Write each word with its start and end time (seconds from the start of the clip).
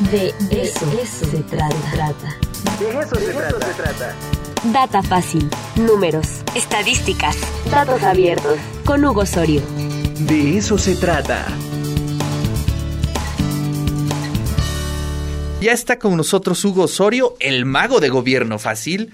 De 0.00 0.34
eso, 0.50 0.86
se 1.14 1.42
trata. 1.42 1.68
De 2.80 2.88
eso, 2.88 3.14
se, 3.16 3.32
trata. 3.74 4.16
Data 4.72 5.02
fácil, 5.02 5.50
números, 5.76 6.40
estadísticas, 6.54 7.36
datos 7.70 8.02
abiertos. 8.02 8.58
Con 8.86 9.04
Hugo 9.04 9.20
Osorio. 9.20 9.60
De 10.20 10.56
eso 10.56 10.78
se 10.78 10.96
trata. 10.96 11.46
Ya 15.60 15.72
está 15.72 15.98
con 15.98 16.16
nosotros 16.16 16.64
Hugo 16.64 16.84
Osorio, 16.84 17.36
el 17.38 17.66
mago 17.66 18.00
de 18.00 18.08
gobierno 18.08 18.58
fácil. 18.58 19.12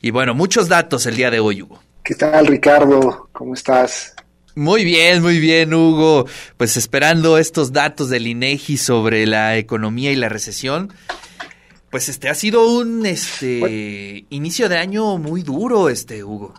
Y 0.00 0.12
bueno, 0.12 0.34
muchos 0.34 0.68
datos 0.68 1.04
el 1.06 1.16
día 1.16 1.32
de 1.32 1.40
hoy, 1.40 1.62
Hugo. 1.62 1.80
¿Qué 2.04 2.14
tal, 2.14 2.46
Ricardo? 2.46 3.28
¿Cómo 3.32 3.54
estás? 3.54 4.14
Muy 4.58 4.84
bien, 4.84 5.22
muy 5.22 5.38
bien, 5.38 5.72
Hugo. 5.72 6.26
Pues 6.56 6.76
esperando 6.76 7.38
estos 7.38 7.72
datos 7.72 8.10
del 8.10 8.26
INEGI 8.26 8.76
sobre 8.76 9.24
la 9.24 9.56
economía 9.56 10.10
y 10.10 10.16
la 10.16 10.28
recesión. 10.28 10.92
Pues 11.92 12.08
este 12.08 12.28
ha 12.28 12.34
sido 12.34 12.68
un 12.68 13.06
este 13.06 14.26
inicio 14.30 14.68
de 14.68 14.78
año 14.78 15.16
muy 15.16 15.44
duro, 15.44 15.88
este 15.88 16.24
Hugo. 16.24 16.54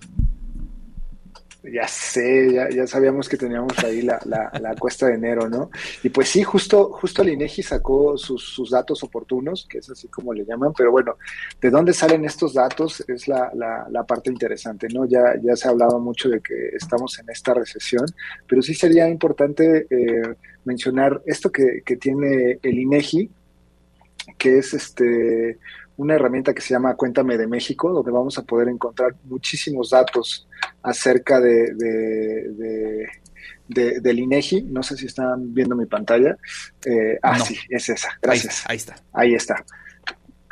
Ya 1.62 1.86
sé, 1.90 2.54
ya, 2.74 2.88
sabíamos 2.88 3.28
que 3.28 3.36
teníamos 3.36 3.78
ahí 3.80 4.02
la, 4.02 4.18
la, 4.26 4.76
cuesta 4.76 5.08
de 5.08 5.16
enero, 5.16 5.50
¿no? 5.50 5.70
Y 6.02 6.08
pues 6.08 6.30
sí, 6.30 6.42
justo, 6.42 6.90
justo 6.94 7.22
el 7.22 7.30
INEGI 7.30 7.64
sacó 7.64 8.18
sus, 8.18 8.70
datos 8.72 9.04
oportunos, 9.04 9.68
que 9.70 9.80
es 9.80 9.90
así 9.90 10.08
como 10.08 10.34
le 10.34 10.46
llaman, 10.46 10.72
pero 10.78 10.90
bueno, 10.90 11.18
¿de 11.60 11.70
dónde 11.70 11.92
salen 11.92 12.24
estos 12.24 12.54
datos? 12.54 13.04
Es 13.10 13.28
la, 13.28 13.52
la, 13.54 14.04
parte 14.06 14.30
interesante, 14.30 14.88
¿no? 14.94 15.06
Ya, 15.06 15.36
ya 15.42 15.54
se 15.58 15.68
ha 15.68 15.72
hablado 15.72 16.00
mucho 16.00 16.30
de 16.30 16.40
que 16.40 16.70
estamos 16.78 17.20
en 17.20 17.30
esta 17.30 17.54
recesión, 17.54 18.06
pero 18.48 18.62
sí 18.62 18.74
sería 18.74 19.10
importante 19.10 19.86
eh, 19.90 20.36
mencionar 20.64 21.22
esto 21.26 21.52
que, 21.52 21.82
que 21.86 21.98
tiene 21.98 22.60
el 22.64 22.80
INEGI, 22.80 23.30
que 24.38 24.60
es 24.60 24.74
este 24.74 25.58
una 26.00 26.16
herramienta 26.16 26.54
que 26.54 26.62
se 26.62 26.74
llama 26.74 26.96
Cuéntame 26.96 27.38
de 27.38 27.46
México, 27.46 27.92
donde 27.92 28.10
vamos 28.10 28.38
a 28.38 28.44
poder 28.44 28.70
encontrar 28.70 29.16
muchísimos 29.26 29.90
datos 29.90 30.48
acerca 30.82 31.42
de, 31.42 31.74
del 33.68 34.20
INEGI. 34.20 34.62
No 34.64 34.82
sé 34.82 34.96
si 34.96 35.08
están 35.08 35.54
viendo 35.54 35.76
mi 35.76 35.88
pantalla. 35.88 36.38
Eh, 36.86 37.20
ah, 37.22 37.38
sí, 37.38 37.58
es 37.70 37.90
esa. 37.90 38.18
Gracias. 38.22 38.64
Ahí, 38.66 38.78
está. 38.78 38.96
Ahí 39.12 39.36
está. 39.36 39.66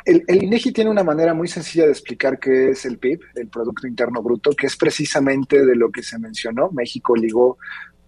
El, 0.04 0.22
el, 0.26 0.42
INEGI 0.42 0.70
tiene 0.70 0.90
una 0.90 1.02
manera 1.02 1.32
muy 1.32 1.48
sencilla 1.48 1.86
de 1.86 1.92
explicar 1.92 2.38
qué 2.38 2.72
es 2.72 2.84
el 2.84 2.98
PIB, 2.98 3.20
el 3.36 3.48
Producto 3.48 3.86
Interno 3.86 4.22
Bruto, 4.22 4.50
que 4.50 4.66
es 4.66 4.76
precisamente 4.76 5.64
de 5.64 5.74
lo 5.74 5.90
que 5.90 6.02
se 6.02 6.18
mencionó. 6.18 6.70
México 6.72 7.16
ligó 7.16 7.56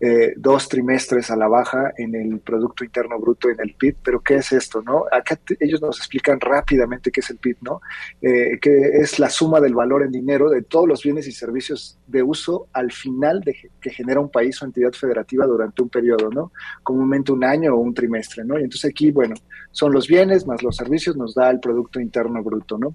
eh, 0.01 0.33
dos 0.37 0.69
trimestres 0.69 1.31
a 1.31 1.37
la 1.37 1.47
baja 1.47 1.93
en 1.97 2.15
el 2.15 2.41
Producto 2.41 2.85
Interno 2.85 3.19
Bruto, 3.19 3.51
en 3.51 3.61
el 3.61 3.75
PIB, 3.75 3.97
pero 4.03 4.21
¿qué 4.21 4.37
es 4.37 4.51
esto? 4.53 4.83
no? 4.83 5.05
Acá 5.13 5.39
ellos 5.59 5.83
nos 5.83 5.99
explican 5.99 6.41
rápidamente 6.41 7.11
qué 7.11 7.21
es 7.21 7.31
el 7.31 7.37
PIB, 7.37 7.59
¿no? 7.61 7.81
Eh, 8.23 8.59
que 8.61 8.99
es 9.01 9.19
la 9.19 9.29
suma 9.29 9.61
del 9.61 9.75
valor 9.75 10.03
en 10.03 10.11
dinero 10.11 10.49
de 10.49 10.63
todos 10.63 10.89
los 10.89 11.03
bienes 11.03 11.27
y 11.27 11.33
servicios 11.33 11.99
de 12.07 12.23
uso 12.23 12.69
al 12.73 12.93
final 12.93 13.43
que 13.81 13.91
genera 13.91 14.21
un 14.21 14.31
país 14.31 14.61
o 14.63 14.65
entidad 14.65 14.93
federativa 14.93 15.47
durante 15.47 15.83
un 15.83 15.89
periodo, 15.89 16.31
¿no? 16.31 16.53
Comúnmente 16.83 17.33
un 17.33 17.45
año 17.45 17.75
o 17.75 17.79
un 17.79 17.95
trimestre, 17.95 18.45
¿no? 18.45 18.59
Y 18.59 18.65
entonces 18.65 18.91
aquí, 18.91 19.11
bueno, 19.11 19.35
son 19.73 19.93
los 19.93 20.09
bienes 20.09 20.47
más 20.47 20.63
los 20.63 20.77
servicios, 20.77 21.17
nos 21.17 21.35
da 21.35 21.51
el 21.51 21.61
Producto 21.61 22.01
Interno 22.01 22.43
Bruto, 22.43 22.79
¿no? 22.79 22.95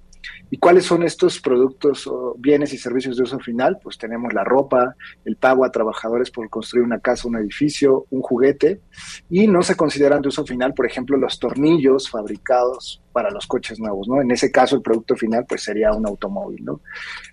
¿Y 0.50 0.58
cuáles 0.58 0.86
son 0.86 1.04
estos 1.04 1.40
productos 1.40 2.08
o 2.08 2.36
bienes 2.38 2.74
y 2.74 2.78
servicios 2.78 3.18
de 3.18 3.24
uso 3.24 3.40
final? 3.40 3.80
Pues 3.82 3.98
tenemos 3.98 4.34
la 4.34 4.44
ropa, 4.44 4.96
el 5.24 5.36
pago 5.38 5.66
a 5.66 5.72
trabajadores 5.72 6.32
por 6.32 6.50
construir 6.50 6.86
una 6.86 6.95
casa, 7.00 7.28
un 7.28 7.38
edificio, 7.38 8.06
un 8.10 8.22
juguete, 8.22 8.82
y 9.30 9.48
no 9.48 9.62
se 9.62 9.76
consideran 9.76 10.22
de 10.22 10.30
uso 10.30 10.46
final, 10.46 10.74
por 10.74 10.86
ejemplo, 10.86 11.18
los 11.18 11.40
tornillos 11.40 12.10
fabricados 12.10 13.02
para 13.12 13.32
los 13.32 13.48
coches 13.48 13.80
nuevos, 13.80 14.08
¿no? 14.10 14.22
En 14.22 14.30
ese 14.32 14.52
caso, 14.52 14.76
el 14.76 14.82
producto 14.82 15.16
final, 15.16 15.46
pues 15.48 15.64
sería 15.64 15.94
un 15.94 16.06
automóvil, 16.06 16.66
¿no? 16.66 16.82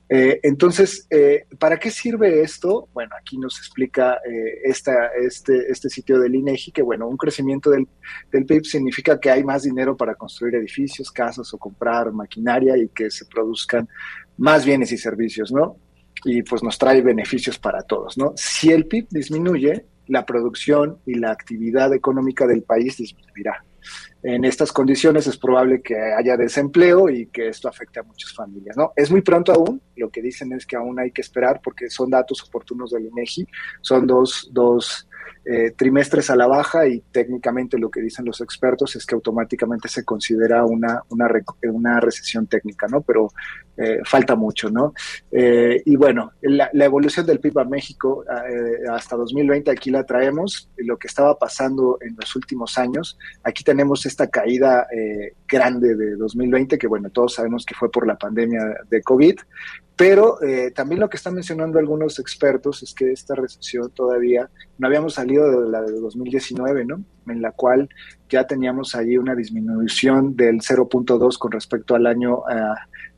Eh, 0.08 0.38
entonces, 0.42 1.06
eh, 1.10 1.46
¿para 1.58 1.78
qué 1.78 1.90
sirve 1.90 2.42
esto? 2.42 2.88
Bueno, 2.92 3.16
aquí 3.18 3.36
nos 3.38 3.58
explica 3.58 4.14
eh, 4.16 4.60
esta, 4.64 5.08
este, 5.20 5.70
este 5.70 5.88
sitio 5.88 6.20
del 6.20 6.34
INEGI 6.34 6.70
que, 6.70 6.82
bueno, 6.82 7.08
un 7.08 7.16
crecimiento 7.16 7.70
del, 7.70 7.88
del 8.30 8.46
PIB 8.46 8.64
significa 8.64 9.18
que 9.18 9.30
hay 9.30 9.42
más 9.42 9.64
dinero 9.64 9.96
para 9.96 10.14
construir 10.14 10.54
edificios, 10.54 11.10
casas 11.10 11.52
o 11.52 11.58
comprar 11.58 12.12
maquinaria 12.12 12.76
y 12.76 12.88
que 12.88 13.10
se 13.10 13.24
produzcan 13.26 13.88
más 14.36 14.64
bienes 14.64 14.92
y 14.92 14.98
servicios, 14.98 15.50
¿no? 15.50 15.76
Y 16.24 16.42
pues 16.42 16.62
nos 16.62 16.78
trae 16.78 17.02
beneficios 17.02 17.58
para 17.58 17.82
todos, 17.82 18.16
¿no? 18.16 18.32
Si 18.36 18.70
el 18.70 18.86
PIB 18.86 19.08
disminuye, 19.10 19.86
la 20.06 20.26
producción 20.26 20.98
y 21.06 21.14
la 21.14 21.30
actividad 21.30 21.92
económica 21.92 22.46
del 22.46 22.62
país 22.62 22.96
disminuirá. 22.96 23.64
En 24.22 24.44
estas 24.44 24.70
condiciones 24.70 25.26
es 25.26 25.36
probable 25.36 25.82
que 25.82 25.96
haya 25.96 26.36
desempleo 26.36 27.08
y 27.08 27.26
que 27.26 27.48
esto 27.48 27.68
afecte 27.68 27.98
a 27.98 28.04
muchas 28.04 28.32
familias. 28.32 28.76
¿no? 28.76 28.92
Es 28.94 29.10
muy 29.10 29.22
pronto 29.22 29.52
aún, 29.52 29.82
lo 29.96 30.10
que 30.10 30.22
dicen 30.22 30.52
es 30.52 30.64
que 30.64 30.76
aún 30.76 31.00
hay 31.00 31.10
que 31.10 31.22
esperar 31.22 31.60
porque 31.62 31.90
son 31.90 32.10
datos 32.10 32.42
oportunos 32.44 32.92
del 32.92 33.06
INEGI, 33.06 33.46
son 33.80 34.06
dos, 34.06 34.48
dos 34.52 35.08
eh, 35.44 35.72
trimestres 35.76 36.30
a 36.30 36.36
la 36.36 36.46
baja 36.46 36.86
y 36.86 37.00
técnicamente 37.10 37.76
lo 37.76 37.90
que 37.90 38.00
dicen 38.00 38.24
los 38.24 38.40
expertos 38.40 38.94
es 38.94 39.04
que 39.04 39.16
automáticamente 39.16 39.88
se 39.88 40.04
considera 40.04 40.64
una, 40.64 41.02
una, 41.08 41.28
una 41.64 41.98
recesión 41.98 42.46
técnica, 42.46 42.86
¿no? 42.86 43.00
Pero 43.02 43.32
eh, 43.76 43.98
falta 44.04 44.36
mucho, 44.36 44.70
¿no? 44.70 44.94
Eh, 45.32 45.82
y 45.84 45.96
bueno, 45.96 46.32
la, 46.42 46.70
evolución 46.72 47.26
del 47.26 47.40
PIB 47.40 47.58
a 47.58 47.64
México 47.64 48.24
hasta 48.90 49.16
2020 49.16 49.70
aquí 49.70 49.90
la 49.90 50.04
traemos, 50.04 50.68
lo 50.76 50.96
que 50.96 51.08
estaba 51.08 51.36
pasando 51.38 51.98
en 52.00 52.14
los 52.20 52.36
últimos 52.36 52.78
años, 52.78 53.18
aquí 53.42 53.64
tenemos 53.64 54.06
esta 54.06 54.28
caída 54.28 54.86
grande 55.48 55.96
de 55.96 56.16
2020, 56.16 56.78
que 56.78 56.86
bueno, 56.86 57.10
todos 57.10 57.34
sabemos 57.34 57.64
que 57.64 57.74
fue 57.74 57.90
por 57.90 58.06
la 58.06 58.16
pandemia 58.16 58.62
de 58.88 59.02
COVID, 59.02 59.36
pero 59.96 60.42
eh, 60.42 60.70
también 60.70 61.00
lo 61.00 61.08
que 61.08 61.16
están 61.16 61.34
mencionando 61.34 61.78
algunos 61.78 62.18
expertos 62.18 62.82
es 62.82 62.94
que 62.94 63.12
esta 63.12 63.34
recesión 63.34 63.90
todavía 63.90 64.48
no 64.78 64.86
habíamos 64.86 65.14
salido 65.14 65.62
de 65.62 65.70
la 65.70 65.82
de 65.82 65.92
2019, 65.92 66.84
¿no? 66.84 67.04
En 67.26 67.42
la 67.42 67.52
cual 67.52 67.88
ya 68.28 68.46
teníamos 68.46 68.94
allí 68.94 69.18
una 69.18 69.34
disminución 69.34 70.34
del 70.34 70.60
0.2 70.60 71.38
con 71.38 71.52
respecto 71.52 71.94
al 71.94 72.06
año 72.06 72.42
eh, 72.50 72.60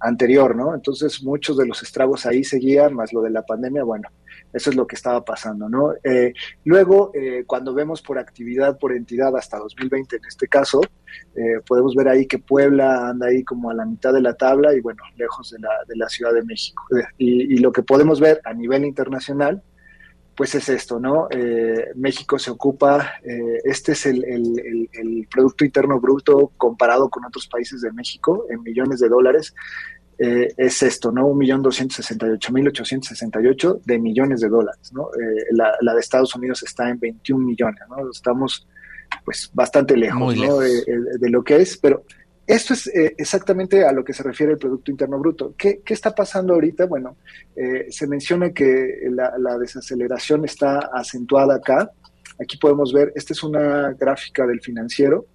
anterior, 0.05 0.55
¿no? 0.55 0.75
Entonces 0.75 1.23
muchos 1.23 1.57
de 1.57 1.67
los 1.67 1.83
estragos 1.83 2.27
ahí 2.27 2.45
seguían, 2.45 2.95
más 2.95 3.13
lo 3.13 3.23
de 3.23 3.31
la 3.31 3.43
pandemia, 3.43 3.85
bueno, 3.85 4.09
eso 4.55 4.71
es 4.71 4.77
lo 4.77 4.87
que 4.87 4.95
estaba 4.95 5.25
pasando, 5.25 5.69
¿no? 5.69 5.95
Eh, 6.05 6.33
luego, 6.65 7.11
eh, 7.13 7.43
cuando 7.45 7.75
vemos 7.75 8.01
por 8.03 8.19
actividad, 8.19 8.79
por 8.79 8.93
entidad, 8.93 9.37
hasta 9.37 9.59
2020 9.59 10.17
en 10.17 10.25
este 10.27 10.47
caso, 10.47 10.81
eh, 11.35 11.61
podemos 11.67 11.95
ver 11.97 12.09
ahí 12.09 12.27
que 12.27 12.39
Puebla 12.39 13.09
anda 13.09 13.27
ahí 13.27 13.43
como 13.43 13.71
a 13.71 13.75
la 13.75 13.85
mitad 13.85 14.13
de 14.13 14.21
la 14.21 14.35
tabla 14.35 14.73
y 14.73 14.81
bueno, 14.81 15.03
lejos 15.17 15.51
de 15.51 15.59
la, 15.59 15.71
de 15.89 15.97
la 15.97 16.09
Ciudad 16.09 16.33
de 16.33 16.45
México. 16.45 16.85
Y, 17.19 17.59
lo 17.59 17.73
que 17.73 17.83
podemos 17.83 18.21
ver 18.21 18.41
a 18.45 18.53
nivel 18.53 18.85
internacional, 18.85 19.63
pues 20.37 20.55
es 20.55 20.69
esto, 20.69 21.01
¿no? 21.01 21.29
México 21.95 22.39
se 22.39 22.51
ocupa, 22.51 23.15
este 23.65 23.93
es 23.93 24.05
el, 24.07 24.25
el, 24.25 25.29
Producto 25.33 25.65
Interno 25.65 25.99
Bruto 26.01 26.53
comparado 26.57 27.09
con 27.09 27.25
otros 27.25 27.47
países 27.49 27.81
de 27.81 27.93
México 27.93 28.45
en 28.51 28.63
millones 28.63 29.01
de 29.01 29.09
dólares. 29.09 29.55
Eh, 30.19 30.55
es 30.57 30.83
esto, 30.83 31.11
¿no? 31.11 31.27
Un 31.27 31.39
millón 31.39 31.63
doscientos 31.63 31.97
sesenta 31.97 32.27
y 32.27 32.31
ocho 32.31 32.53
mil 32.53 32.67
ochocientos 32.69 33.09
sesenta 33.09 33.41
y 33.43 33.47
ocho 33.47 33.81
de 33.85 33.99
millones 33.99 34.41
de 34.41 34.49
dólares, 34.49 34.93
¿no? 34.93 35.09
Eh, 35.09 35.47
la, 35.51 35.95
de 35.95 36.01
Estados 36.01 36.35
Unidos 36.37 36.63
está 36.63 36.89
en 36.89 37.01
21 37.01 37.45
millones, 37.45 37.81
¿no? 37.89 38.11
Estamos, 38.11 38.67
pues, 39.25 39.51
bastante 39.53 39.97
lejos, 39.97 40.37
¿no? 40.37 40.59
De, 40.59 41.31
lo 41.31 41.43
que 41.43 41.57
es, 41.57 41.77
pero 41.79 42.05
esto 42.47 42.75
es 42.75 42.87
eh, 42.89 43.15
exactamente 43.19 43.85
a 43.85 43.91
lo 43.91 44.05
que 44.05 44.13
se 44.13 44.23
refiere 44.23 44.53
el 44.53 44.59
Producto 44.59 44.91
Interno 44.91 45.19
Bruto. 45.19 45.55
¿Qué, 45.59 45.81
qué 45.85 45.95
está 45.95 46.15
pasando 46.15 46.55
ahorita? 46.55 46.87
Bueno, 46.87 47.17
se 47.89 48.07
menciona 48.07 48.53
que 48.53 49.09
la, 49.11 49.35
la 49.39 49.59
desaceleración 49.59 50.45
está 50.45 50.91
acentuada 50.93 51.57
acá. 51.57 51.91
Aquí 52.41 52.57
podemos 52.59 52.93
ver, 52.93 53.13
esta 53.17 53.33
es 53.33 53.43
una 53.43 53.93
gráfica 53.93 54.47
del 54.47 54.61
financiero, 54.61 55.27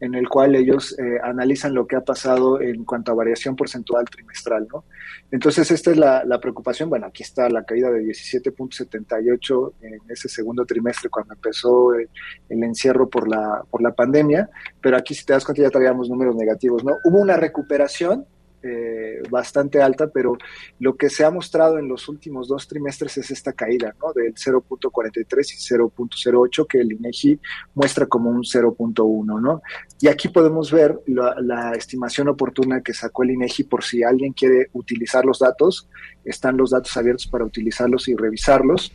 en 0.00 0.14
el 0.14 0.28
cual 0.28 0.54
ellos 0.54 0.98
eh, 0.98 1.18
analizan 1.22 1.74
lo 1.74 1.86
que 1.86 1.96
ha 1.96 2.00
pasado 2.00 2.60
en 2.60 2.84
cuanto 2.84 3.12
a 3.12 3.14
variación 3.14 3.56
porcentual 3.56 4.04
trimestral, 4.04 4.66
¿no? 4.72 4.84
Entonces, 5.30 5.70
esta 5.70 5.90
es 5.90 5.96
la, 5.96 6.38
preocupación. 6.40 6.90
Bueno, 6.90 7.06
aquí 7.06 7.22
está 7.22 7.48
la 7.48 7.64
caída 7.64 7.90
de 7.90 8.02
17.78 8.02 9.72
en 9.82 10.00
ese 10.08 10.28
segundo 10.28 10.64
trimestre 10.66 11.08
cuando 11.08 11.34
empezó 11.34 11.94
el, 11.94 12.08
el, 12.48 12.62
encierro 12.62 13.08
por 13.08 13.28
la, 13.28 13.62
por 13.70 13.82
la 13.82 13.92
pandemia, 13.92 14.48
pero 14.80 14.96
aquí 14.96 15.14
si 15.14 15.24
te 15.24 15.32
das 15.32 15.44
cuenta 15.44 15.62
ya 15.62 15.70
traíamos 15.70 16.08
números 16.08 16.36
negativos, 16.36 16.84
¿no? 16.84 16.92
Hubo 17.04 17.18
una 17.18 17.36
recuperación 17.36 18.26
eh, 18.66 19.22
bastante 19.28 19.82
alta, 19.82 20.08
pero 20.08 20.38
lo 20.78 20.96
que 20.96 21.10
se 21.10 21.24
ha 21.24 21.30
mostrado 21.30 21.78
en 21.78 21.86
los 21.86 22.08
últimos 22.08 22.48
dos 22.48 22.66
trimestres 22.66 23.18
es 23.18 23.30
esta 23.30 23.52
caída, 23.52 23.94
¿no? 24.00 24.12
Del 24.14 24.34
0.43 24.34 25.24
y 25.52 25.74
0.08 25.74 26.66
que 26.66 26.78
el 26.80 26.92
INEGI 26.92 27.38
muestra 27.74 28.06
como 28.06 28.30
un 28.30 28.42
0.1, 28.42 29.40
¿no? 29.40 29.62
Y 30.00 30.08
aquí 30.08 30.28
podemos 30.28 30.72
ver 30.72 30.98
la, 31.06 31.34
la, 31.40 31.72
estimación 31.72 32.28
oportuna 32.28 32.80
que 32.80 32.94
sacó 32.94 33.22
el 33.22 33.32
INEGI 33.32 33.64
por 33.64 33.84
si 33.84 34.02
alguien 34.02 34.32
quiere 34.32 34.68
utilizar 34.72 35.24
los 35.24 35.40
datos, 35.40 35.88
están 36.24 36.56
los 36.56 36.70
datos 36.70 36.96
abiertos 36.96 37.26
para 37.26 37.44
utilizarlos 37.44 38.08
y 38.08 38.16
revisarlos. 38.16 38.92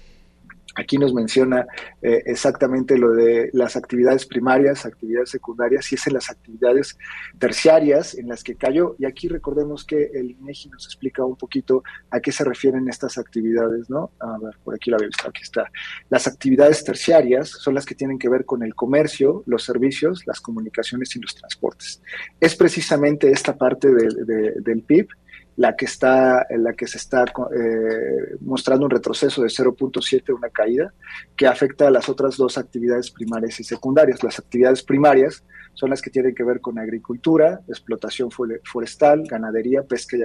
Aquí 0.75 0.98
nos 0.98 1.13
menciona 1.13 1.66
eh, 2.01 2.24
exactamente 2.25 2.98
lo 2.98 3.12
de 3.12 3.50
las 3.54 3.75
actividades 3.75 4.25
primarias, 4.25 4.86
actividades 4.86 5.30
secundarias, 5.30 5.92
y 5.92 5.95
es 5.95 6.07
en 6.07 6.13
las 6.13 6.30
actividades 6.30 6.98
terciarias 7.38 8.16
en 8.16 8.27
las 8.27 8.44
que 8.44 8.56
cayó. 8.56 8.95
Y 9.00 9.06
aquí 9.06 9.27
recordemos 9.27 9.86
que 9.86 10.12
el 10.13 10.31
INEGI 10.31 10.69
nos 10.69 10.86
explica 10.86 11.24
un 11.25 11.36
poquito 11.36 11.83
a 12.12 12.19
qué 12.19 12.31
se 12.31 12.44
refieren 12.44 12.88
estas 12.88 13.18
actividades, 13.18 13.89
¿no? 13.89 14.12
A 14.19 14.38
ver, 14.39 14.56
por 14.63 14.75
aquí 14.75 14.89
la 14.89 14.98
había 14.98 15.07
visto, 15.07 15.27
aquí 15.27 15.42
está. 15.42 15.69
Las 16.10 16.27
actividades 16.27 16.83
terciarias 16.83 17.50
son 17.50 17.74
las 17.74 17.86
que 17.86 17.95
tienen 17.95 18.19
que 18.19 18.30
ver 18.30 18.45
con 18.45 18.63
el 18.63 18.75
comercio, 18.75 19.44
los 19.45 19.63
servicios, 19.63 20.25
las 20.25 20.42
comunicaciones 20.42 21.16
y 21.16 21.19
los 21.19 21.36
transportes. 21.36 22.01
Es 22.39 22.56
precisamente 22.56 23.31
esta 23.31 23.57
parte 23.57 23.89
del 23.89 24.83
PIB 24.83 25.07
la 25.59 25.75
que 25.75 25.83
está, 25.83 26.47
la 26.51 26.71
que 26.71 26.88
se 26.88 26.97
está 26.97 27.25
eh, 27.25 28.38
mostrando 28.39 28.85
un 28.85 28.91
retroceso 28.91 29.41
de 29.41 29.50
0.7, 29.50 30.33
una 30.33 30.50
caída, 30.50 30.94
que 31.35 31.47
afecta 31.47 31.89
a 31.89 31.91
las 31.91 32.07
otras 32.07 32.38
dos 32.38 32.57
actividades 32.57 33.11
primarias 33.11 33.59
y 33.59 33.65
secundarias. 33.65 34.23
Las 34.23 34.39
actividades 34.39 34.81
primarias 34.83 35.44
son 35.80 35.92
las 35.92 36.02
que 36.02 36.10
tienen 36.10 36.36
que 36.36 36.44
ver 36.44 36.60
con 36.60 36.78
agricultura, 36.78 37.62
explotación 37.70 38.30
forestal, 38.31 39.24
ganadería, 39.24 39.84
pesca 39.84 40.18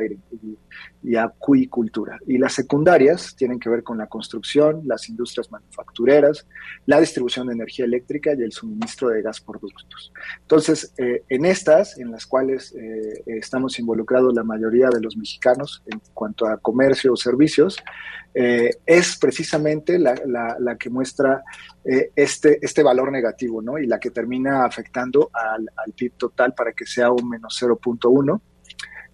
y, 1.01 1.15
acuicultura. 1.15 2.19
Y 2.27 2.39
las 2.39 2.55
secundarias 2.55 3.37
tienen 3.37 3.61
que 3.61 3.69
ver 3.69 3.85
con 3.85 3.97
la 3.97 4.09
construcción, 4.09 4.83
las 4.85 5.09
industrias 5.09 5.53
manufactureras, 5.53 6.45
la 6.87 6.99
distribución 6.99 7.47
de 7.47 7.53
energía 7.53 7.85
eléctrica 7.85 8.35
y 8.35 8.43
el 8.43 8.51
suministro 8.51 9.11
de 9.11 9.23
gas 9.23 9.41
por. 9.41 9.61
Entonces, 10.41 10.93
eh, 10.99 11.23
en 11.29 11.45
estas, 11.45 11.99
en 11.99 12.11
las 12.11 12.27
cuales 12.27 12.75
eh, 12.75 13.23
estamos 13.27 13.79
involucrados 13.79 14.35
la 14.35 14.43
mayoría 14.43 14.89
de 14.89 15.01
los 15.01 15.17
mexicanos 15.17 15.85
en 15.87 16.01
cuanto 16.13 16.47
a 16.47 16.57
comercio 16.57 17.13
o 17.13 17.17
servicios, 17.17 17.77
eh, 18.35 18.71
es 18.85 19.17
precisamente 19.17 19.97
la, 19.97 20.77
que 20.81 20.91
muestra 20.91 21.45
eh, 21.85 22.13
este, 22.17 22.59
este 22.65 22.83
valor 22.83 23.13
negativo, 23.13 23.61
¿no? 23.61 23.79
Y 23.79 23.87
la 23.87 24.01
que 24.01 24.11
termina 24.11 24.65
afectando 24.65 25.31
al, 25.33 25.69
PIB 25.95 26.13
total 26.17 26.55
para 26.55 26.73
que 26.73 26.87
sea 26.87 27.11
un 27.11 27.29
menos 27.29 27.61
0.1. 27.63 28.41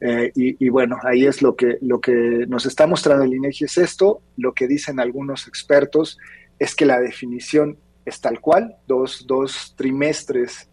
Eh, 0.03 0.33
y, 0.35 0.69
bueno, 0.71 0.97
ahí 1.03 1.27
es 1.27 1.43
lo 1.43 1.57
que, 1.57 1.77
lo 1.83 2.01
que 2.01 2.47
nos 2.49 2.65
está 2.65 2.87
mostrando 2.87 3.25
el 3.25 3.35
INEGI 3.35 3.65
es 3.65 3.77
esto. 3.77 4.23
Lo 4.37 4.55
que 4.55 4.67
dicen 4.69 5.01
algunos 5.01 5.47
expertos 5.47 6.17
es 6.59 6.75
que 6.75 6.87
la 6.87 7.01
definición 7.01 7.77
es 8.07 8.21
tal 8.21 8.41
cual, 8.41 8.77
dos, 8.87 9.27
dos 9.27 9.75
trimestres 9.77 10.70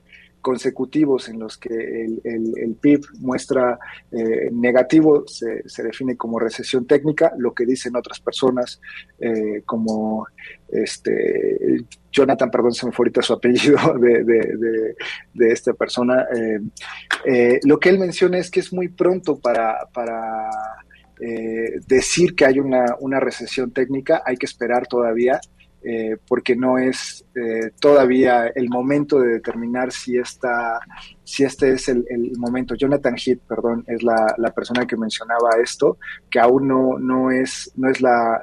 consecutivos 0.48 1.28
en 1.28 1.40
los 1.40 1.58
que 1.58 1.76
el, 2.24 2.78
PIB 2.80 3.02
muestra 3.20 3.78
eh, 4.10 4.50
negativo 4.50 5.26
se, 5.28 5.84
define 5.84 6.16
como 6.16 6.40
recesión 6.40 6.88
técnica, 6.88 7.34
lo 7.38 7.54
que 7.54 7.66
dicen 7.66 7.98
otras 7.98 8.22
personas 8.22 8.80
eh, 9.20 9.64
como 9.66 10.26
este 10.70 11.84
Jonathan, 12.14 12.50
perdón, 12.50 12.72
se 12.72 12.86
me 12.86 12.94
fue 12.94 13.04
ahorita 13.04 13.22
su 13.22 13.34
apellido 13.34 13.78
de, 14.00 15.52
esta 15.52 15.74
persona, 15.74 16.26
eh, 17.26 17.60
lo 17.64 17.78
que 17.78 17.90
él 17.90 18.00
menciona 18.00 18.38
es 18.38 18.50
que 18.50 18.62
es 18.62 18.72
muy 18.72 18.88
pronto 18.88 19.38
para, 19.38 19.86
para 19.94 20.50
decir 21.88 22.36
que 22.36 22.46
hay 22.46 22.60
una, 22.60 22.96
una 23.02 23.20
recesión 23.20 23.72
técnica, 23.72 24.22
hay 24.26 24.38
que 24.38 24.46
esperar 24.46 24.88
todavía 24.88 25.42
eh, 25.90 26.18
porque 26.28 26.54
no 26.54 26.78
es 26.78 27.24
eh, 27.34 27.72
todavía 27.80 28.48
el 28.48 28.68
momento 28.68 29.22
de 29.22 29.36
determinar 29.36 29.94
si, 29.94 30.18
esta, 30.18 30.82
si 31.24 31.46
este 31.46 31.72
es 31.72 31.88
el, 31.88 32.04
momento. 32.38 32.76
Jonathan 32.76 33.16
Heath, 33.16 33.40
perdón, 33.48 33.86
es 33.88 34.04
la, 34.04 34.52
persona 34.54 34.86
que 34.86 34.98
mencionaba 34.98 35.52
esto, 35.64 35.98
que 36.30 36.42
aún 36.42 36.68
no, 36.68 37.00
no 37.00 37.32
es, 37.32 37.72
no 37.78 37.90
es 37.90 38.02
la, 38.02 38.42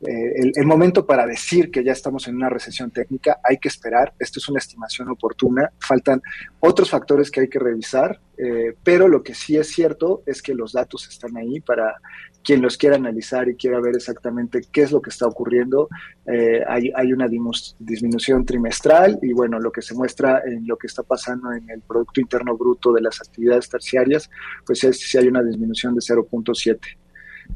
eh, 0.00 0.52
el, 0.54 0.64
momento 0.64 1.04
para 1.04 1.26
decir 1.26 1.72
que 1.72 1.82
ya 1.82 1.90
estamos 1.90 2.28
en 2.28 2.36
una 2.36 2.48
recesión 2.48 2.92
técnica, 2.92 3.40
hay 3.42 3.58
que 3.58 3.66
esperar, 3.66 4.14
esto 4.20 4.38
es 4.38 4.48
una 4.48 4.60
estimación 4.60 5.08
oportuna, 5.08 5.72
faltan 5.80 6.22
otros 6.60 6.88
factores 6.88 7.32
que 7.32 7.40
hay 7.40 7.48
que 7.48 7.58
revisar, 7.58 8.20
eh, 8.38 8.76
pero 8.84 9.08
lo 9.08 9.24
que 9.24 9.34
sí 9.34 9.56
es 9.56 9.68
cierto 9.68 10.22
es 10.24 10.40
que 10.40 10.54
los 10.54 10.72
datos 10.72 11.08
están 11.08 11.36
ahí 11.36 11.58
para 11.58 11.96
quien 12.42 12.60
los 12.60 12.76
quiera 12.76 12.96
analizar 12.96 13.48
y 13.48 13.56
quiera 13.56 13.80
ver 13.80 13.96
exactamente 13.96 14.62
qué 14.70 14.82
es 14.82 14.92
lo 14.92 15.00
que 15.00 15.10
está 15.10 15.26
ocurriendo. 15.26 15.88
Eh, 16.26 16.62
hay, 16.66 16.90
hay, 16.94 17.12
una 17.12 17.26
disminución 17.28 18.44
trimestral 18.44 19.18
y 19.22 19.32
bueno, 19.32 19.58
lo 19.58 19.70
que 19.70 19.82
se 19.82 19.94
muestra 19.94 20.42
en 20.44 20.66
lo 20.66 20.76
que 20.76 20.86
está 20.86 21.02
pasando 21.02 21.52
en 21.52 21.68
el 21.70 21.80
Producto 21.80 22.20
Interno 22.20 22.56
Bruto 22.56 22.92
de 22.92 23.00
las 23.00 23.20
actividades 23.20 23.68
terciarias, 23.68 24.30
pues 24.66 24.84
es 24.84 25.00
si 25.00 25.18
hay 25.18 25.28
una 25.28 25.42
disminución 25.42 25.94
de 25.94 26.00
0.7. 26.00 26.78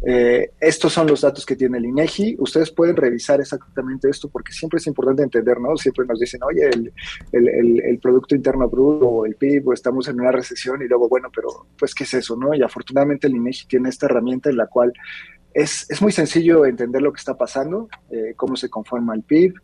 Eh, 0.04 0.50
estos 0.60 0.92
son 0.92 1.06
los 1.06 1.20
datos 1.20 1.44
que 1.46 1.56
tiene 1.56 1.78
el 1.78 1.86
INEGI. 1.86 2.36
Ustedes 2.38 2.70
pueden 2.70 2.96
revisar 2.96 3.40
exactamente 3.40 4.08
esto 4.08 4.28
porque 4.28 4.52
siempre 4.52 4.78
es 4.78 4.86
importante 4.86 5.22
entender, 5.22 5.60
¿no? 5.60 5.76
Siempre 5.76 6.06
nos 6.06 6.18
dicen, 6.18 6.40
oye, 6.42 6.68
el, 6.68 6.92
el, 7.32 7.98
Producto 7.98 8.34
Interno 8.34 8.68
Bruto 8.68 9.06
o 9.06 9.26
el 9.26 9.34
PIB, 9.36 9.68
o 9.68 9.72
estamos 9.72 10.06
en 10.08 10.20
una 10.20 10.30
recesión 10.30 10.82
y 10.82 10.86
luego, 10.86 11.08
bueno, 11.08 11.28
pero 11.34 11.48
pues, 11.78 11.94
¿qué 11.94 12.04
es 12.04 12.14
eso, 12.14 12.36
no? 12.36 12.54
Y 12.54 12.62
afortunadamente 12.62 13.26
el 13.26 13.36
INEGI 13.36 13.66
tiene 13.66 13.88
esta 13.88 14.06
herramienta 14.06 14.50
en 14.50 14.58
la 14.58 14.66
cual 14.66 14.92
es, 15.56 15.86
es 15.88 16.02
muy 16.02 16.12
sencillo 16.12 16.66
entender 16.66 17.00
lo 17.00 17.12
que 17.12 17.18
está 17.18 17.34
pasando, 17.34 17.88
eh, 18.10 18.34
cómo 18.36 18.56
se 18.56 18.68
conforma 18.68 19.14
el 19.14 19.22
PIB, 19.22 19.54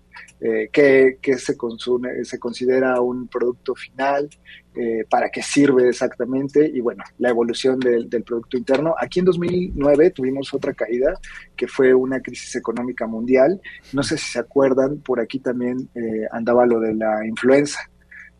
eh, 0.41 0.71
qué, 0.73 1.19
se, 1.37 1.55
consume, 1.55 2.25
se 2.25 2.39
considera 2.39 2.99
un 3.03 3.29
producto 3.29 3.75
final, 3.75 4.31
eh, 4.75 5.05
para 5.11 5.29
qué 5.29 5.43
sirve 5.43 5.91
exactamente 5.91 6.67
y 6.67 6.81
bueno, 6.81 7.05
la 7.19 7.29
evolución 7.29 7.79
del, 7.79 8.09
Producto 8.25 8.57
Interno. 8.57 8.95
Aquí 8.99 9.19
en 9.19 9.27
2009 9.27 10.11
tuvimos 10.13 10.55
otra 10.55 10.73
caída 10.73 11.13
que 11.55 11.69
fue 11.69 11.93
una 11.93 12.21
crisis 12.21 12.57
económica 12.57 13.07
mundial. 13.07 13.61
No 13.93 14.03
sé 14.03 14.17
si 14.17 14.33
se 14.33 14.39
acuerdan, 14.39 14.97
por 15.01 15.21
aquí 15.21 15.41
también 15.41 15.91
eh, 15.95 16.27
andaba 16.33 16.65
lo 16.65 16.81
de 16.81 16.95
la 16.95 17.27
influenza. 17.27 17.81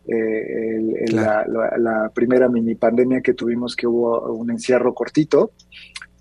la, 0.07 1.45
la, 1.77 2.11
primera 2.15 2.49
mini 2.49 2.75
pandemia 2.77 3.21
que 3.21 3.35
tuvimos 3.35 3.77
que 3.77 3.87
hubo 3.87 4.33
un 4.33 4.51
encierro 4.51 4.95
cortito 4.95 5.53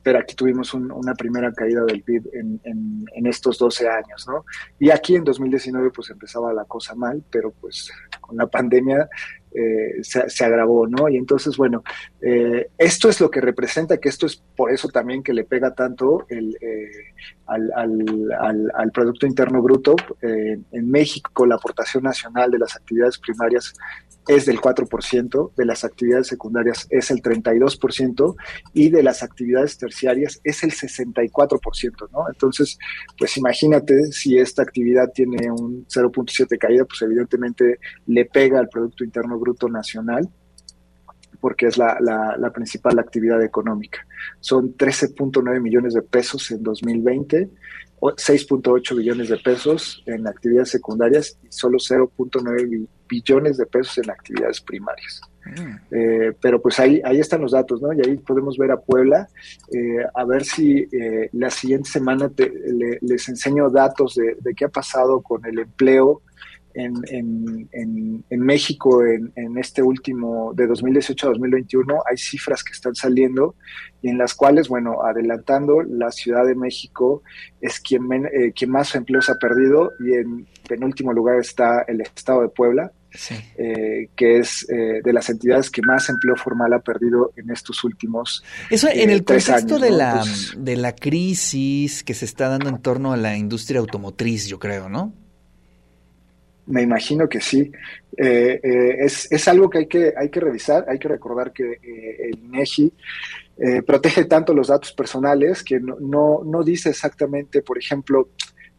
pero 0.04 0.20
aquí 0.20 0.36
tuvimos 0.36 0.74
una 0.74 1.14
primera 1.14 1.52
caída 1.54 1.84
del 1.86 2.02
PIB 2.02 2.30
en, 2.34 3.28
estos 3.28 3.58
12 3.58 3.88
años, 3.88 4.28
¿no? 4.28 4.46
Y 4.78 4.90
aquí 4.90 5.16
en 5.16 5.24
2019 5.24 5.92
pues 5.92 6.10
empezaba 6.10 6.52
la 6.54 6.66
cosa 6.66 6.96
mal, 6.96 7.24
pero 7.32 7.52
pues 7.52 7.90
con 8.20 8.36
la 8.36 8.48
pandemia 8.48 9.08
eh, 9.54 10.02
se, 10.02 10.44
agravó, 10.44 10.88
¿no? 10.88 11.08
Y 11.08 11.18
entonces, 11.18 11.56
bueno, 11.56 11.84
eh, 12.22 12.70
esto 12.78 13.10
es 13.10 13.22
lo 13.22 13.30
que 13.30 13.42
representa, 13.42 13.98
que 13.98 14.10
esto 14.10 14.26
es 14.26 14.44
por 14.56 14.72
eso 14.72 14.90
también 14.90 15.24
que 15.24 15.34
le 15.34 15.44
pega 15.44 15.74
tanto 15.74 16.26
el, 16.30 16.58
eh, 16.62 17.14
al, 17.48 17.72
al, 17.76 18.72
al, 18.74 18.92
Producto 18.92 19.26
Interno 19.26 19.62
Bruto. 19.62 19.96
en 20.22 20.90
México, 20.90 21.46
la 21.46 21.56
aportación 21.56 22.04
nacional 22.04 22.52
de 22.52 22.60
las 22.60 22.76
actividades 22.76 23.18
primarias 23.20 23.74
es 24.28 24.46
del 24.46 24.60
4%, 24.60 25.52
de 25.56 25.66
las 25.66 25.84
actividades 25.84 26.28
secundarias 26.28 26.88
es 26.90 27.12
el 27.12 27.22
32% 27.22 28.36
y 28.74 28.90
de 28.90 29.04
las 29.04 29.24
actividades 29.24 29.78
terciarias 29.78 30.40
es 30.44 30.64
el 30.64 30.72
64%, 30.72 32.10
¿no? 32.12 32.28
Entonces, 32.30 32.78
pues 33.18 33.38
imagínate 33.38 34.12
si 34.12 34.38
esta 34.38 34.62
actividad 34.62 35.12
tiene 35.14 35.52
un 35.52 35.86
0.7 35.88 36.58
caída, 36.58 36.86
pues 36.86 37.02
evidentemente 37.02 37.80
le 38.06 38.26
pega 38.26 38.60
al 38.60 38.70
Producto 38.70 39.04
Interno 39.04 39.40
Bruto 39.40 39.68
Nacional 39.68 40.30
porque 41.40 41.66
es 41.66 41.78
la, 41.78 41.98
la, 42.00 42.54
principal 42.54 43.00
actividad 43.00 43.42
económica. 43.42 44.06
Son 44.40 44.78
13.9 44.78 45.60
millones 45.60 45.96
de 45.96 46.04
pesos 46.04 46.52
en 46.52 46.62
2020, 46.62 47.50
6.8 48.00 48.96
billones 48.96 49.30
de 49.30 49.38
pesos 49.38 50.04
en 50.06 50.28
actividades 50.28 50.70
secundarias 50.70 51.40
y 51.44 51.52
solo 51.52 51.80
0.9 51.80 52.88
billones 53.12 53.58
de 53.58 53.66
pesos 53.66 53.98
en 53.98 54.10
actividades 54.10 54.62
primarias. 54.62 55.22
Mm. 55.46 55.76
Eh, 55.92 56.34
pero 56.40 56.62
pues 56.62 56.80
ahí, 56.80 57.02
ahí 57.04 57.20
están 57.20 57.42
los 57.42 57.52
datos, 57.52 57.82
¿no? 57.82 57.92
Y 57.92 58.00
ahí 58.00 58.16
podemos 58.18 58.58
ver 58.58 58.72
a 58.72 58.80
Puebla, 58.80 59.28
eh, 59.74 60.06
a 60.14 60.24
ver 60.24 60.46
si 60.46 60.88
eh, 60.92 61.30
la 61.34 61.50
siguiente 61.50 61.90
semana 61.90 62.32
les 63.02 63.28
enseño 63.28 63.70
datos 63.70 64.16
de, 64.16 64.38
de, 64.40 64.54
qué 64.54 64.66
ha 64.66 64.70
pasado 64.70 65.22
con 65.22 65.46
el 65.46 65.60
empleo 65.60 66.22
en, 66.74 66.94
en, 67.72 68.24
en, 68.30 68.40
México 68.40 69.04
en, 69.06 69.32
en, 69.36 69.58
este 69.58 69.82
último, 69.82 70.54
de 70.54 70.68
2018 70.68 71.28
a 71.28 71.30
2021, 71.32 72.04
hay 72.10 72.18
cifras 72.18 72.64
que 72.64 72.74
están 72.74 72.96
saliendo 72.96 73.56
y 74.02 74.10
en 74.10 74.18
las 74.18 74.34
cuales, 74.34 74.68
bueno, 74.68 75.04
adelantando, 75.04 75.82
la 75.82 76.12
Ciudad 76.12 76.46
de 76.46 76.56
México 76.56 77.24
es 77.60 77.80
quien, 77.80 78.08
eh, 78.12 78.54
quien 78.56 78.72
más 78.72 78.96
empleos 78.96 79.30
ha 79.30 79.36
perdido 79.36 79.92
y 80.00 80.14
en 80.14 80.48
penúltimo 80.68 81.14
lugar 81.14 81.40
está 81.40 81.84
el 81.88 82.02
Estado 82.02 82.42
de 82.42 82.50
Puebla, 82.50 82.92
eh, 83.58 84.08
que 84.16 84.38
es 84.38 84.68
eh, 84.70 85.02
de 85.04 85.14
las 85.14 85.30
entidades 85.30 85.70
que 85.70 85.82
más 85.82 86.10
empleo 86.10 86.36
formal 86.36 86.74
ha 86.74 86.80
perdido 86.80 87.34
en 87.36 87.50
estos 87.50 87.84
últimos 87.84 88.44
Eso 88.70 88.88
en 88.88 89.10
el 89.10 89.24
contexto 89.24 89.80
de, 89.80 89.92
la, 89.92 90.24
de 90.58 90.78
la 90.78 90.96
crisis 90.96 92.04
que 92.04 92.14
se 92.14 92.26
está 92.26 92.48
dando 92.48 92.70
en 92.70 92.82
torno 92.82 93.12
a 93.12 93.18
la 93.18 93.36
industria 93.38 93.80
automotriz, 93.80 94.48
yo 94.48 94.60
creo, 94.60 94.90
¿no? 94.90 95.14
Me 96.72 96.82
imagino 96.82 97.28
que 97.28 97.42
sí. 97.42 97.72
Eh, 98.18 98.60
eh, 98.64 98.96
es, 99.00 99.32
es, 99.32 99.48
algo 99.48 99.70
que 99.70 99.80
hay, 99.80 99.88
que 99.88 100.14
hay 100.16 100.30
que 100.30 100.40
revisar. 100.40 100.86
Hay 100.88 101.00
que 101.00 101.08
recordar 101.08 101.52
que 101.52 101.74
eh, 101.74 102.30
el 102.30 102.40
INEGI 102.40 102.94
protege 103.86 104.26
tanto 104.26 104.56
los 104.56 104.70
datos 104.70 104.92
personales 104.94 105.62
que 105.64 105.80
no, 105.80 105.96
no, 106.00 106.42
no, 106.44 106.64
dice 106.64 106.90
exactamente, 106.90 107.62
por 107.62 107.78
ejemplo, 107.78 108.30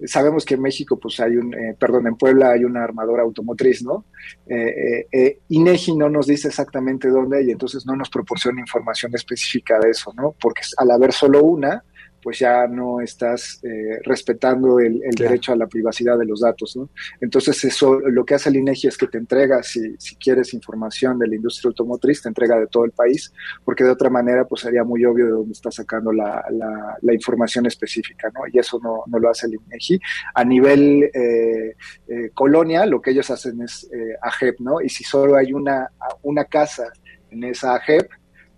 sabemos 0.06 0.44
que 0.44 0.54
en 0.54 0.62
México, 0.62 0.98
pues 0.98 1.20
hay 1.20 1.36
un, 1.36 1.54
eh, 1.54 1.76
perdón, 1.78 2.06
en 2.06 2.16
Puebla 2.16 2.52
hay 2.52 2.64
una 2.64 2.84
armadora 2.84 3.22
automotriz, 3.22 3.82
¿no? 3.82 4.06
Eh, 4.46 5.06
eh, 5.12 5.38
INEGI 5.48 5.96
no 5.96 6.08
nos 6.08 6.26
dice 6.26 6.48
exactamente 6.48 7.08
dónde 7.08 7.44
y 7.44 7.50
entonces 7.50 7.86
no 7.86 7.96
nos 7.96 8.10
proporciona 8.10 8.60
información 8.60 9.14
específica 9.14 9.78
de 9.78 9.90
eso, 9.90 10.12
¿no? 10.14 10.34
Porque 10.40 10.62
al 10.76 10.90
haber 10.90 11.12
solo 11.12 11.42
una, 11.42 11.84
pues 12.22 12.38
ya 12.38 12.66
no 12.66 13.00
estás 13.00 13.60
eh, 13.64 13.98
respetando 14.04 14.78
el, 14.78 15.00
derecho 15.16 15.52
a 15.52 15.56
la 15.56 15.66
privacidad 15.66 16.18
de 16.18 16.24
los 16.24 16.40
datos. 16.40 16.76
¿no? 16.76 16.88
Entonces, 17.20 17.64
eso 17.64 17.98
lo 18.00 18.24
que 18.24 18.34
hace 18.34 18.48
el 18.48 18.56
INEGI 18.56 18.88
es 18.88 18.96
que 18.96 19.08
te 19.08 19.18
entrega, 19.18 19.62
si, 19.62 19.96
si 19.98 20.16
quieres 20.16 20.54
información 20.54 21.18
de 21.18 21.28
la 21.28 21.34
industria 21.34 21.68
automotriz, 21.68 22.22
te 22.22 22.28
entrega 22.28 22.58
de 22.58 22.68
todo 22.68 22.84
el 22.84 22.92
país, 22.92 23.32
porque 23.64 23.84
de 23.84 23.90
otra 23.90 24.08
manera, 24.08 24.44
pues 24.44 24.62
sería 24.62 24.84
muy 24.84 25.04
obvio 25.04 25.26
de 25.26 25.32
dónde 25.32 25.52
está 25.52 25.70
sacando 25.70 26.12
la, 26.12 26.44
la, 26.50 27.12
información 27.12 27.66
específica, 27.66 28.30
¿no? 28.34 28.40
Y 28.50 28.58
eso 28.58 28.80
no, 28.82 29.02
no, 29.06 29.18
lo 29.18 29.28
hace 29.28 29.46
el 29.46 29.54
INEGI. 29.54 30.00
A 30.34 30.44
nivel 30.44 31.04
eh, 31.12 31.74
eh, 32.08 32.30
colonia, 32.32 32.86
lo 32.86 33.02
que 33.02 33.10
ellos 33.10 33.30
hacen 33.30 33.60
es 33.62 33.88
AGEP, 34.22 34.60
¿no? 34.60 34.80
Y 34.80 34.88
si 34.88 35.04
solo 35.04 35.36
hay 35.36 35.52
una, 35.52 35.88
una 36.22 36.44
casa 36.44 36.90
en 37.30 37.44
esa 37.44 37.74
AGEP, 37.74 38.08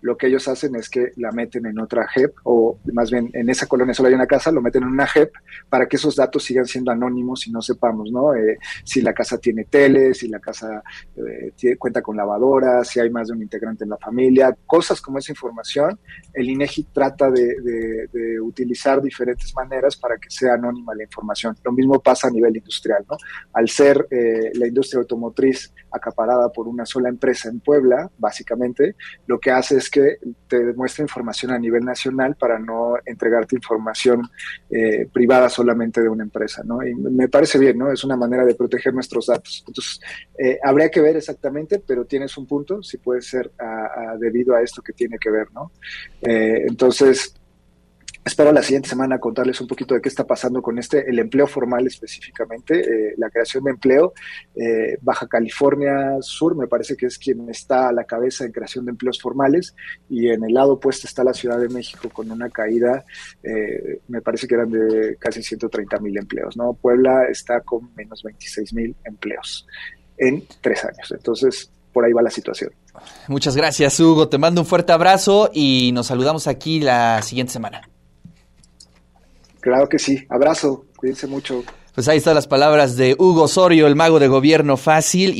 lo 0.01 0.17
que 0.17 0.27
ellos 0.27 0.47
hacen 0.47 0.75
es 0.75 0.89
que 0.89 1.11
la 1.17 1.31
meten 1.31 1.65
en 1.65 1.79
otra 1.79 2.07
JEP, 2.07 2.33
o 2.43 2.79
más 2.93 3.11
bien 3.11 3.29
en 3.33 3.49
esa 3.49 3.67
colonia 3.67 3.93
solo 3.93 4.09
hay 4.09 4.15
una 4.15 4.27
casa, 4.27 4.51
lo 4.51 4.61
meten 4.61 4.83
en 4.83 4.89
una 4.89 5.07
JEP 5.07 5.31
para 5.69 5.87
que 5.87 5.95
esos 5.95 6.15
datos 6.15 6.43
sigan 6.43 6.65
siendo 6.65 6.91
anónimos 6.91 7.47
y 7.47 7.51
no 7.51 7.61
sepamos, 7.61 8.11
¿no? 8.11 8.33
Eh, 8.35 8.57
si 8.83 9.01
la 9.01 9.13
casa 9.13 9.37
tiene 9.37 9.65
tele, 9.65 10.13
si 10.13 10.27
la 10.27 10.39
casa 10.39 10.83
eh, 11.15 11.77
cuenta 11.77 12.01
con 12.01 12.15
lavadora, 12.17 12.83
si 12.83 12.99
hay 12.99 13.09
más 13.09 13.27
de 13.27 13.33
un 13.33 13.41
integrante 13.41 13.83
en 13.83 13.89
la 13.89 13.97
familia, 13.97 14.55
cosas 14.65 15.01
como 15.01 15.19
esa 15.19 15.31
información, 15.31 15.99
el 16.33 16.49
INEGI 16.49 16.87
trata 16.93 17.29
de, 17.31 17.55
utilizar 18.41 19.01
diferentes 19.01 19.53
maneras 19.55 19.95
para 19.95 20.17
que 20.17 20.29
sea 20.29 20.53
anónima 20.53 20.93
la 20.95 21.03
información. 21.03 21.55
Lo 21.63 21.71
mismo 21.71 21.99
pasa 21.99 22.27
a 22.27 22.31
nivel 22.31 22.55
industrial, 22.55 23.05
¿no? 23.09 23.17
Al 23.53 23.67
ser 23.69 24.07
eh, 24.11 24.51
la 24.53 24.67
industria 24.67 24.99
automotriz 24.99 25.73
acaparada 25.95 26.49
por 26.49 26.67
una 26.67 26.85
sola 26.85 27.09
empresa 27.09 27.49
en 27.49 27.59
Puebla, 27.59 28.09
básicamente, 28.17 28.95
lo 29.27 29.39
que 29.39 29.51
hace 29.51 29.77
es 29.77 29.89
que 29.89 30.17
te 30.47 30.63
demuestra 30.63 31.03
información 31.03 31.51
a 31.51 31.59
nivel 31.59 31.83
nacional 31.83 32.35
para 32.35 32.59
no 32.59 32.95
entregarte 33.05 33.55
información 33.55 34.21
eh, 34.69 35.07
privada 35.11 35.49
solamente 35.49 36.01
de 36.01 36.09
una 36.09 36.23
empresa, 36.23 36.63
¿no? 36.63 36.85
Y 36.85 36.93
me 36.95 37.27
parece 37.27 37.57
bien, 37.57 37.77
¿no? 37.77 37.91
Es 37.91 38.03
una 38.03 38.17
manera 38.17 38.45
de 38.45 38.55
proteger 38.55 38.93
nuestros 38.93 39.27
datos. 39.27 39.63
Entonces, 39.67 39.99
eh, 40.37 40.59
habría 40.63 40.89
que 40.89 41.01
ver 41.01 41.15
exactamente, 41.17 41.81
pero 41.85 42.05
tienes 42.05 42.37
un 42.37 42.45
punto, 42.45 42.83
si 42.83 42.97
puede 42.97 43.21
ser 43.21 43.51
debido 44.19 44.55
a 44.55 44.61
esto 44.61 44.81
que 44.81 44.93
tiene 44.93 45.17
que 45.17 45.29
ver, 45.29 45.47
¿no? 45.53 45.71
Eh, 46.21 46.65
entonces, 46.67 47.33
Espero 48.25 48.51
la 48.51 48.63
siguiente 48.63 48.89
semana 48.89 49.19
contarles 49.19 49.61
un 49.61 49.67
poquito 49.67 49.93
de 49.93 50.01
qué 50.01 50.09
está 50.09 50.25
pasando 50.25 50.59
con 50.59 50.79
este, 50.79 51.07
el 51.07 51.19
empleo 51.19 51.45
formal 51.45 51.85
específicamente, 51.85 52.79
eh, 52.79 53.13
la 53.17 53.29
creación 53.29 53.65
de 53.65 53.69
empleo. 53.69 54.13
Eh, 54.55 54.97
Baja 55.01 55.27
California 55.27 56.17
Sur 56.21 56.55
me 56.55 56.65
parece 56.65 56.97
que 56.97 57.05
es 57.05 57.19
quien 57.19 57.47
está 57.51 57.87
a 57.87 57.93
la 57.93 58.03
cabeza 58.03 58.43
en 58.43 58.51
creación 58.51 58.85
de 58.85 58.91
empleos 58.91 59.21
formales 59.21 59.75
y 60.09 60.29
en 60.29 60.43
el 60.43 60.55
lado 60.55 60.73
opuesto 60.73 61.05
está 61.05 61.23
la 61.23 61.35
Ciudad 61.35 61.59
de 61.59 61.69
México 61.69 62.09
con 62.09 62.31
una 62.31 62.49
caída, 62.49 63.05
eh, 63.43 64.01
me 64.07 64.21
parece 64.21 64.47
que 64.47 64.55
eran 64.55 64.71
de 64.71 65.17
casi 65.19 65.43
130 65.43 65.99
mil 65.99 66.17
empleos. 66.17 66.57
¿no? 66.57 66.73
Puebla 66.73 67.27
está 67.29 67.61
con 67.61 67.93
menos 67.93 68.23
26 68.23 68.73
mil 68.73 68.95
empleos 69.03 69.67
en 70.17 70.43
tres 70.61 70.83
años. 70.83 71.11
Entonces, 71.11 71.71
por 71.93 72.03
ahí 72.03 72.11
va 72.11 72.23
la 72.23 72.31
situación. 72.31 72.71
Muchas 73.27 73.55
gracias, 73.55 73.99
Hugo. 73.99 74.29
Te 74.29 74.39
mando 74.39 74.61
un 74.61 74.67
fuerte 74.67 74.93
abrazo 74.93 75.51
y 75.53 75.91
nos 75.93 76.07
saludamos 76.07 76.47
aquí 76.47 76.79
la 76.79 77.21
siguiente 77.21 77.53
semana. 77.53 77.87
Claro 79.65 79.89
que 79.89 79.97
sí. 79.97 80.23
Abrazo. 80.29 80.85
Cuídense 80.95 81.25
mucho. 81.25 81.63
Pues 81.95 82.07
ahí 82.07 82.17
están 82.19 82.35
las 82.35 82.45
palabras 82.45 82.97
de 82.97 83.15
Hugo 83.17 83.43
Osorio, 83.43 83.87
el 83.87 83.95
mago 83.95 84.19
de 84.19 84.27
gobierno 84.27 84.77
fácil. 84.77 85.33